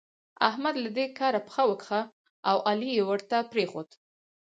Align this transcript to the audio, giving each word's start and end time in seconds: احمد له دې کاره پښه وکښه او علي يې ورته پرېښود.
احمد 0.49 0.75
له 0.83 0.89
دې 0.97 1.05
کاره 1.19 1.39
پښه 1.47 1.63
وکښه 1.69 2.01
او 2.49 2.57
علي 2.69 2.89
يې 2.97 3.03
ورته 3.09 3.37
پرېښود. 3.51 3.89